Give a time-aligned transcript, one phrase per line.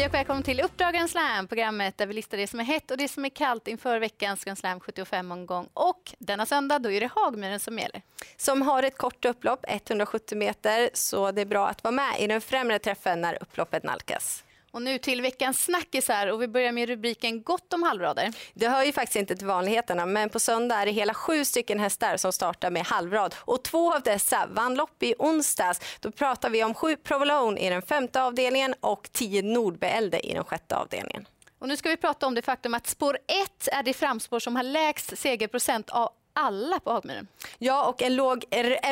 [0.00, 2.90] Hej och välkommen till Uppdrag Grand Slam, programmet där vi listar det som är hett
[2.90, 5.68] och det som är kallt inför veckans Grand Slam 75-omgång.
[5.74, 8.02] Och denna söndag då är det Hagmyren som gäller.
[8.36, 12.26] Som har ett kort upplopp, 170 meter, så det är bra att vara med i
[12.26, 14.44] den främre träffen när upploppet nalkas.
[14.70, 18.32] Och nu till veckans snackisar och vi börjar med rubriken Gott om halvrader.
[18.54, 21.80] Det hör ju faktiskt inte till vanligheterna men på söndag är det hela sju stycken
[21.80, 25.80] hästar som startar med halvrad och två av dessa vann lopp i onsdags.
[26.00, 30.44] Då pratar vi om sju Provolone i den femte avdelningen och tio Nordbeälde i den
[30.44, 31.26] sjätte avdelningen.
[31.58, 34.56] Och nu ska vi prata om det faktum att spår 1 är det framspår som
[34.56, 37.26] har lägst segerprocent av alla på Hagmyren.
[37.58, 38.44] Ja, och en låg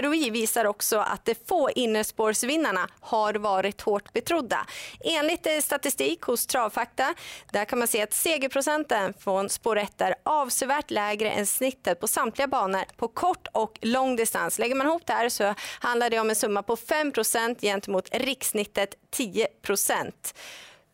[0.03, 4.67] ROI visar också att de få innerspårsvinnarna har varit hårt betrodda.
[5.01, 7.15] Enligt eh, statistik hos Travfakta
[7.53, 12.09] där kan man se att segerprocenten från spår 1 är avsevärt lägre än snittet på
[12.09, 14.59] samtliga banor på kort och lång distans.
[14.59, 18.95] Lägger man ihop det här så handlar det om en summa på 5% gentemot rikssnittet
[19.17, 20.13] 10%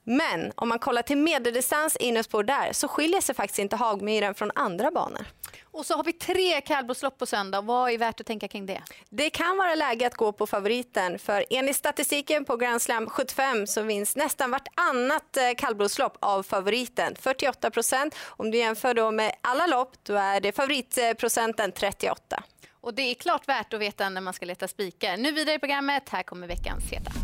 [0.05, 4.51] men om man kollar till medeldistans innerspår där så skiljer sig faktiskt inte Hagmyren från
[4.55, 5.27] andra banor.
[5.75, 7.61] Och så har vi tre kallblodslopp på söndag.
[7.61, 8.83] Vad är värt att tänka kring det?
[9.11, 13.67] Det kan vara läge att gå på favoriten för enligt statistiken på Grand Slam 75
[13.67, 18.15] så vinns nästan vartannat eh, kallblodslopp av favoriten, 48 procent.
[18.25, 22.43] Om du jämför då med alla lopp då är det favoritprocenten 38.
[22.81, 25.17] Och det är klart värt att veta när man ska leta spikar.
[25.17, 27.24] Nu vidare i programmet, här kommer veckans heta.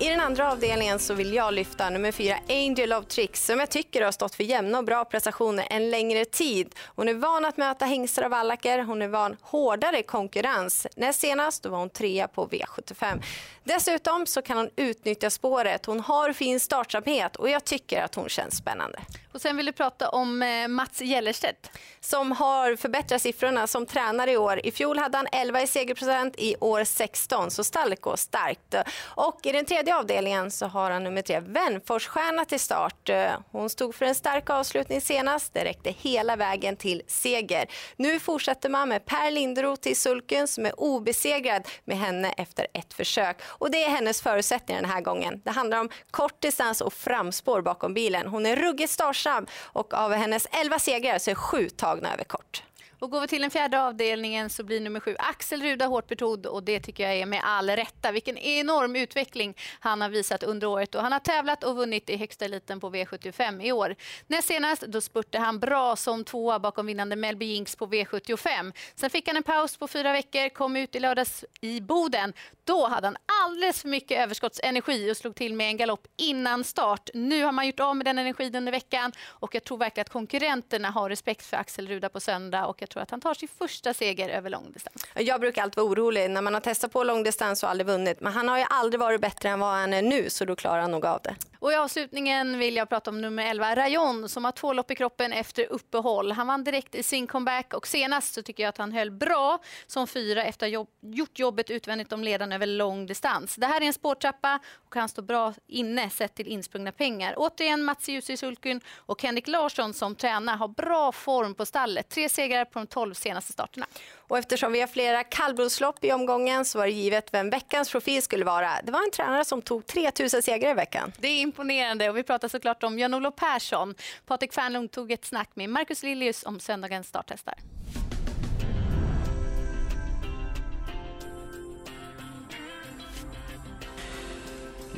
[0.00, 3.70] I den andra avdelningen så vill jag lyfta nummer fyra Angel of Tricks som jag
[3.70, 6.74] tycker har stått för jämna och bra prestationer en längre tid.
[6.86, 10.86] Hon är van att möta hingstar och vallacker, hon är van hårdare konkurrens.
[10.96, 13.22] Näst senast då var hon trea på V75.
[13.64, 18.28] Dessutom så kan hon utnyttja spåret, hon har fin startsamhet och jag tycker att hon
[18.28, 18.98] känns spännande.
[19.32, 21.70] Och sen vill du prata om eh, Mats Gellerstedt.
[22.00, 24.66] Som har förbättrat siffrorna som tränare i år.
[24.66, 28.74] I fjol hade han 11 i segerprocent, i år 16, så stallet går starkt.
[29.00, 33.10] Och i den tredje avdelningen så har han nummer tre, Vänforsstjärna till start.
[33.50, 37.66] Hon stod för en stark avslutning senast, det räckte hela vägen till seger.
[37.96, 42.94] Nu fortsätter man med Per Linderoth i sulken som är obesegrad med henne efter ett
[42.94, 43.36] försök.
[43.46, 45.40] Och det är hennes förutsättningar den här gången.
[45.44, 48.26] Det handlar om kort distans och framspår bakom bilen.
[48.26, 52.24] Hon är ruggigt startsnabb snabb och av hennes 11 segrar så är sju tagna över
[52.24, 52.62] kort.
[53.00, 56.46] Och går vi till den fjärde avdelningen så blir nummer sju Axel Ruda hårt betrodd
[56.46, 58.12] och det tycker jag är med all rätta.
[58.12, 62.16] Vilken enorm utveckling han har visat under året och han har tävlat och vunnit i
[62.16, 63.96] högsta eliten på V75 i år.
[64.26, 68.72] Näst senast då spurtade han bra som tvåa bakom vinnande Melby Jinx på V75.
[68.94, 72.32] Sen fick han en paus på fyra veckor, kom ut i lördags i Boden.
[72.64, 77.10] Då hade han alldeles för mycket överskottsenergi och slog till med en galopp innan start.
[77.14, 80.12] Nu har man gjort av med den energin under veckan och jag tror verkligen att
[80.12, 83.48] konkurrenterna har respekt för Axel Ruda på söndag och jag tror att han tar sin
[83.58, 85.06] första seger över långdistans.
[85.14, 88.20] Jag brukar alltid vara orolig när man har testat på långdistans och aldrig vunnit.
[88.20, 90.80] Men han har ju aldrig varit bättre än vad han är nu så då klarar
[90.80, 91.36] han nog av det.
[91.60, 94.94] Och I avslutningen vill jag prata om nummer 11, Rayon, som har två lopp i
[94.94, 96.32] kroppen efter uppehåll.
[96.32, 99.58] Han vann direkt i sin comeback och senast så tycker jag att han höll bra
[99.86, 103.56] som fyra efter att ha jobb, gjort jobbet utvändigt om ledaren över lång distans.
[103.56, 104.58] Det här är en spårtrappa
[104.88, 107.34] och han står bra inne sett till insprungna pengar.
[107.36, 112.08] Återigen Mats Sulkyn och Henrik Larsson som tränar har bra form på stallet.
[112.08, 113.86] Tre segrar på de tolv senaste starterna.
[114.16, 118.22] Och eftersom vi har flera kallblodslopp i omgången så var det givet vem veckans profil
[118.22, 118.70] skulle vara.
[118.84, 121.12] Det var en tränare som tog 3000 segrar i veckan.
[121.18, 123.94] Det är imponerande och vi pratar såklart om Jan-Olof Persson.
[124.26, 127.77] Patrik Fernlund tog ett snack med Marcus Lilius om söndagens starthästar.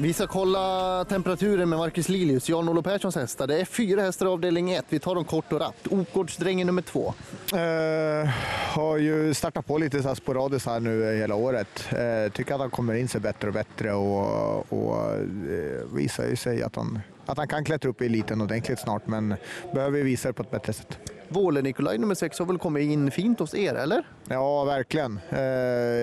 [0.03, 3.47] Vi ska kolla temperaturen med Marcus Lilius, Jan-Olof Perssons hästar.
[3.47, 4.84] Det är fyra hästar i avdelning ett.
[4.88, 5.87] Vi tar dem kort och rappt.
[5.91, 7.15] Okgårdsdrängen nummer två.
[7.55, 8.31] Uh,
[8.75, 11.89] har ju startat på lite så här sporadiskt här nu eh, hela året.
[11.93, 16.36] Uh, tycker att han kommer in sig bättre och bättre och, och uh, visar ju
[16.36, 19.34] sig att han, att han kan klättra upp i eliten ordentligt snart, men
[19.74, 20.98] behöver visa det på ett bättre sätt.
[21.32, 24.03] Våle Nikolaj nummer sex har väl kommit in fint hos er, eller?
[24.28, 25.21] Ja, verkligen.
[25.30, 25.38] Eh,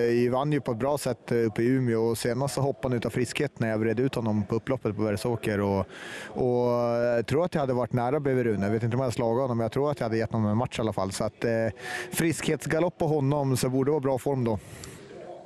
[0.08, 3.02] vi vann ju på ett bra sätt uppe i Umeå och senast så hoppade han
[3.04, 5.60] av friskhet när jag vred ut honom på upploppet på Bergsåker.
[5.60, 5.86] Och,
[6.26, 6.70] och
[7.16, 8.66] jag tror att jag hade varit nära bredvid Rune.
[8.66, 10.32] Jag vet inte om jag hade slagit honom, men jag tror att jag hade gett
[10.32, 11.12] honom en match i alla fall.
[11.12, 11.50] Så att eh,
[12.12, 14.58] friskhetsgalopp på honom så borde det vara bra form då.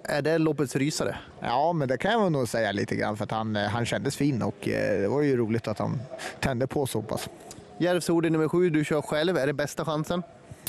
[0.05, 1.17] Är det loppets rysare?
[1.41, 4.43] Ja, men det kan jag nog säga lite grann för att han, han kändes fin
[4.43, 6.01] och eh, det var ju roligt att han
[6.41, 7.29] tände på så pass.
[7.79, 9.37] Järvsord nummer sju, du kör själv.
[9.37, 10.23] Är det bästa chansen?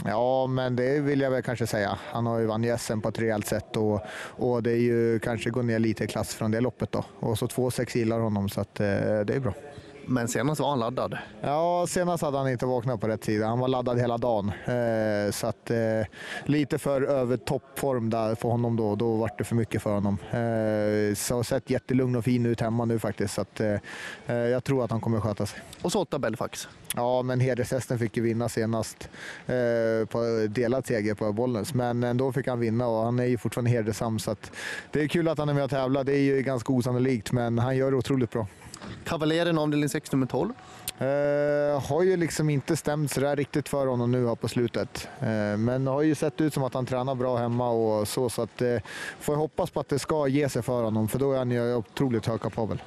[0.05, 1.97] Ja, men det vill jag väl kanske säga.
[2.11, 5.49] Han har ju vunnit SM på ett rejält sätt och, och det är ju kanske
[5.49, 7.05] går ner lite i klass från det loppet då.
[7.19, 8.85] Och så 2,6 gillar honom så att, eh,
[9.25, 9.53] det är bra.
[10.05, 11.17] Men senast var han laddad.
[11.41, 13.47] Ja, senast hade han inte vaknat på rätt sida.
[13.47, 14.51] Han var laddad hela dagen.
[14.65, 15.77] Eh, så att, eh,
[16.45, 18.95] lite för över toppform där för honom då.
[18.95, 20.17] Då var det för mycket för honom.
[20.31, 23.33] Eh, så har sett jättelugn och fin ut hemma nu faktiskt.
[23.33, 23.73] Så att, eh,
[24.27, 25.59] eh, jag tror att han kommer sköta sig.
[25.81, 26.67] Och så åtta Belfax.
[26.95, 29.09] Ja, men hedershästen fick ju vinna senast
[29.45, 31.73] eh, på delad seger på Bollnäs.
[31.73, 34.19] Men ändå fick han vinna och han är ju fortfarande hedersam.
[34.19, 34.51] Så att
[34.91, 36.03] det är kul att han är med och tävlar.
[36.03, 38.47] Det är ju ganska osannolikt, men han gör det otroligt bra.
[39.03, 40.53] Kavaleren avdelning 6 nummer 12.
[40.97, 45.07] Eh, har ju liksom inte stämt sådär riktigt för honom nu här på slutet.
[45.19, 48.29] Eh, men har ju sett ut som att han tränar bra hemma och så.
[48.29, 48.77] Så att, eh,
[49.19, 51.51] får jag hoppas på att det ska ge sig för honom, för då är han
[51.51, 52.81] ju otroligt högkapabel.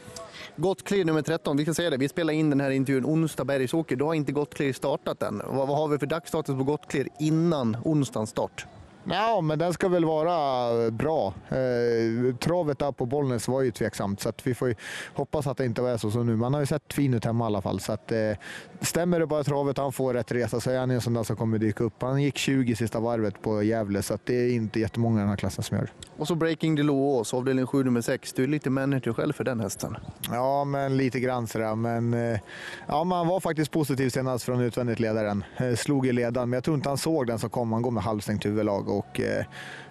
[0.56, 3.96] Gottclear nummer 13, vi ska säga det, vi spelar in den här intervjun onsdag Bergsåker.
[3.96, 5.42] Då har inte Gottclear startat än.
[5.46, 8.66] Vad, vad har vi för dagsstatus på Gottclear innan onsdagens start?
[9.08, 11.34] Ja, men den ska väl vara bra.
[11.48, 14.74] Eh, travet där på Bollnäs var ju tveksamt, så vi får
[15.14, 16.36] hoppas att det inte var så som nu.
[16.36, 17.80] Man har ju sett fin ut hemma i alla fall.
[17.80, 18.18] Så att, eh,
[18.80, 21.36] stämmer det bara travet han får rätt resa så är han en sån där som
[21.36, 22.02] kommer dyka upp.
[22.02, 25.36] Han gick 20 sista varvet på Gävle, så det är inte jättemånga i den här
[25.36, 28.32] klassen som gör Och så Breaking the Lås, avdelning 7 nummer 6.
[28.32, 29.96] Du är lite manager själv för den hästen.
[30.30, 31.74] Ja, men lite grann sådär.
[31.74, 32.40] Men eh,
[32.86, 35.44] ja, man var faktiskt positiv senast från utvändigt ledaren.
[35.56, 37.72] Eh, slog i ledan, men jag tror inte han såg den som kom.
[37.72, 39.44] Han går med halvstängt huvudlag och eh,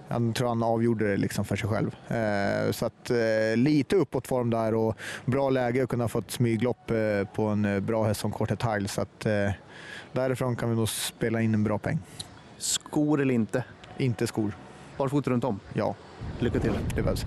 [0.07, 1.95] jag tror han avgjorde det liksom för sig själv.
[2.07, 6.31] Eh, så att, eh, lite uppåt form där och bra läge att kunna få ett
[6.31, 8.87] smyglopp eh, på en eh, bra häst som Quartet Tile.
[8.87, 9.51] Så att, eh,
[10.13, 11.99] därifrån kan vi nog spela in en bra peng.
[12.57, 13.63] Skor eller inte?
[13.97, 14.57] Inte skor.
[14.97, 15.59] Barfota runt om?
[15.73, 15.95] Ja.
[16.39, 16.73] Lycka till.
[16.95, 17.25] Det behövs.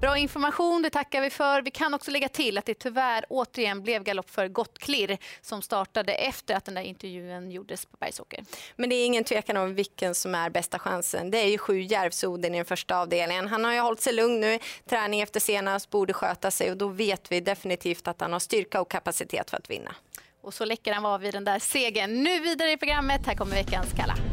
[0.00, 1.62] Bra information, det tackar vi för.
[1.62, 6.14] Vi kan också lägga till att det tyvärr återigen blev galopp för Gottklirr som startade
[6.14, 8.44] efter att den där intervjun gjordes på Bergsåker.
[8.76, 11.30] Men det är ingen tvekan om vilken som är bästa chansen.
[11.30, 13.48] Det är ju sju Järvsoden i den första avdelningen.
[13.48, 14.58] Han har ju hållit sig lugn nu,
[14.88, 18.80] träning efter senast, borde sköta sig och då vet vi definitivt att han har styrka
[18.80, 19.94] och kapacitet för att vinna.
[20.42, 22.22] Och så läcker han var vid den där segern.
[22.22, 24.31] Nu vidare i programmet, här kommer veckans Kalla.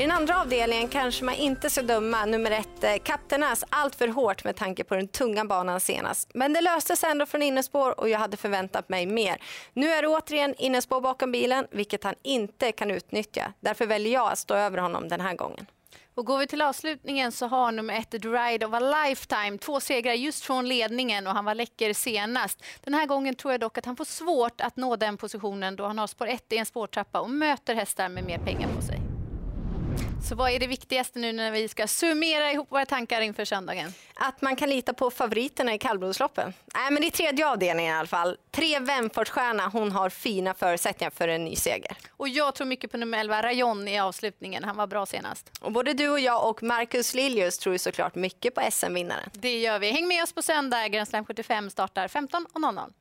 [0.00, 4.08] I den andra avdelningen kanske man inte ska döma nummer ett eh, Kaptenas allt för
[4.08, 6.30] hårt med tanke på den tunga banan senast.
[6.34, 9.42] Men det löstes ändå från innespår och jag hade förväntat mig mer.
[9.72, 13.52] Nu är det återigen innespår bakom bilen, vilket han inte kan utnyttja.
[13.60, 15.66] Därför väljer jag att stå över honom den här gången.
[16.14, 19.80] Och går vi till avslutningen så har nummer ett The Ride of a Lifetime två
[19.80, 22.64] segrar just från ledningen och han var läcker senast.
[22.84, 25.86] Den här gången tror jag dock att han får svårt att nå den positionen då
[25.86, 29.09] han har spår 1 i en spårtrappa och möter hästar med mer pengar på sig.
[30.28, 33.92] Så vad är det viktigaste nu när vi ska summera ihop våra tankar inför söndagen?
[34.14, 36.52] Att man kan lita på favoriterna i kallblodsloppen.
[36.74, 38.36] Nej, men i tredje avdelningen i alla fall.
[38.50, 41.96] Tre Wemfortsstjärna, hon har fina förutsättningar för en ny seger.
[42.16, 44.64] Och jag tror mycket på nummer 11 Rayon i avslutningen.
[44.64, 45.50] Han var bra senast.
[45.60, 49.30] Och både du och jag och Marcus Liljus tror såklart mycket på SM-vinnaren.
[49.32, 49.90] Det gör vi.
[49.90, 50.88] Häng med oss på söndag.
[50.88, 52.92] Grand Slam 75 startar 15.00.